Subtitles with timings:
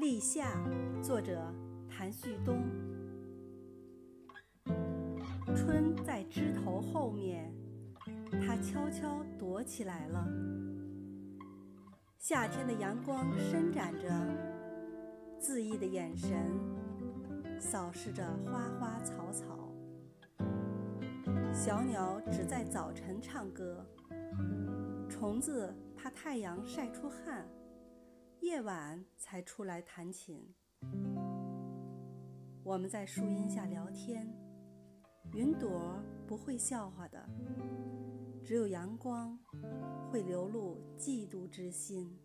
[0.00, 0.58] 立夏，
[1.02, 1.38] 作者
[1.86, 2.62] 谭旭东。
[5.54, 7.52] 春在枝头后面，
[8.40, 10.26] 它悄悄躲起来了。
[12.16, 14.08] 夏天的阳光伸展着，
[15.38, 16.48] 恣意的眼神
[17.60, 19.70] 扫视着花花草草。
[21.52, 23.84] 小鸟只在早晨唱歌，
[25.10, 27.46] 虫子怕太阳晒出汗。
[28.62, 30.54] 晚才出来弹琴。
[32.62, 34.26] 我们在树荫下聊天，
[35.32, 37.28] 云朵不会笑话的，
[38.44, 39.38] 只有阳光
[40.10, 42.18] 会流露嫉妒之心。